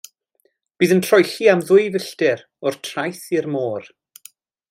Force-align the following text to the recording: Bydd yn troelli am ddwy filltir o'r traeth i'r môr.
Bydd 0.77 0.93
yn 0.95 1.03
troelli 1.07 1.49
am 1.51 1.61
ddwy 1.67 1.85
filltir 1.97 2.43
o'r 2.69 2.79
traeth 2.89 3.23
i'r 3.39 3.51
môr. 3.57 3.89